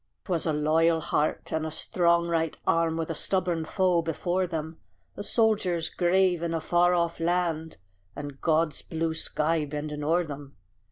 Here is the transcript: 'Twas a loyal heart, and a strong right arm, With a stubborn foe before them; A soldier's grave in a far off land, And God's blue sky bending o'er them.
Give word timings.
'Twas 0.25 0.47
a 0.47 0.51
loyal 0.51 0.99
heart, 0.99 1.53
and 1.53 1.63
a 1.63 1.69
strong 1.69 2.27
right 2.27 2.57
arm, 2.65 2.97
With 2.97 3.11
a 3.11 3.13
stubborn 3.13 3.65
foe 3.65 4.01
before 4.01 4.47
them; 4.47 4.79
A 5.15 5.21
soldier's 5.21 5.89
grave 5.91 6.41
in 6.41 6.55
a 6.55 6.59
far 6.59 6.95
off 6.95 7.19
land, 7.19 7.77
And 8.15 8.41
God's 8.41 8.81
blue 8.81 9.13
sky 9.13 9.63
bending 9.63 10.03
o'er 10.03 10.23
them. 10.25 10.57